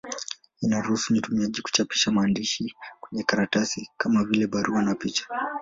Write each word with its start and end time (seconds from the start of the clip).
Inaruhusu 0.61 1.13
mtumiaji 1.13 1.61
kuchapisha 1.61 2.11
maandishi 2.11 2.75
kwenye 2.99 3.23
karatasi, 3.23 3.89
kama 3.97 4.23
vile 4.23 4.47
barua 4.47 4.81
na 4.81 4.95
picha. 4.95 5.25